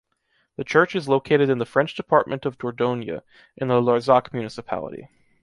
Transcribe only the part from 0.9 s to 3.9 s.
is located in the french department of Dordogne, in the